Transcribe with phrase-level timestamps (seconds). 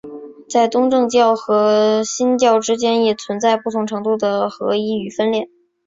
[0.49, 5.47] 在东正教和新教之间也存在不同程度的合一与分裂。